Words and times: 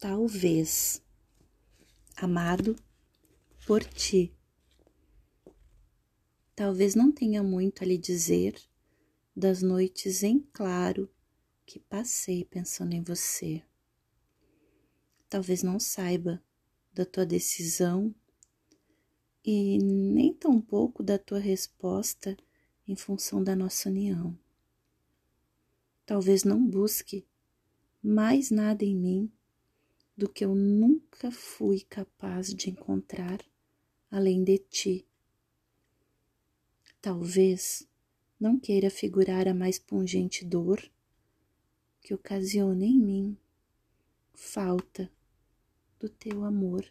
talvez. 0.00 1.02
Amado 2.16 2.74
por 3.66 3.84
ti. 3.84 4.34
Talvez 6.56 6.94
não 6.94 7.12
tenha 7.12 7.42
muito 7.42 7.84
a 7.84 7.86
lhe 7.86 7.98
dizer 7.98 8.60
das 9.36 9.62
noites 9.62 10.22
em 10.22 10.40
claro 10.52 11.08
que 11.66 11.78
passei 11.78 12.44
pensando 12.44 12.94
em 12.94 13.02
você. 13.02 13.62
Talvez 15.28 15.62
não 15.62 15.78
saiba 15.78 16.42
da 16.92 17.04
tua 17.04 17.24
decisão 17.24 18.14
e 19.44 19.78
nem 19.78 20.34
tampouco 20.34 21.02
da 21.02 21.18
tua 21.18 21.38
resposta 21.38 22.36
em 22.88 22.96
função 22.96 23.42
da 23.42 23.54
nossa 23.54 23.88
união. 23.88 24.36
Talvez 26.04 26.42
não 26.42 26.66
busque 26.66 27.26
mais 28.02 28.50
nada 28.50 28.84
em 28.84 28.96
mim 28.96 29.32
do 30.20 30.28
que 30.28 30.44
eu 30.44 30.54
nunca 30.54 31.30
fui 31.30 31.80
capaz 31.80 32.52
de 32.52 32.68
encontrar 32.68 33.42
além 34.10 34.44
de 34.44 34.58
ti. 34.58 35.06
Talvez 37.00 37.88
não 38.38 38.60
queira 38.60 38.90
figurar 38.90 39.48
a 39.48 39.54
mais 39.54 39.78
pungente 39.78 40.44
dor 40.44 40.78
que 42.02 42.12
ocasione 42.12 42.84
em 42.84 42.98
mim 42.98 43.38
falta 44.34 45.10
do 45.98 46.06
teu 46.06 46.44
amor. 46.44 46.84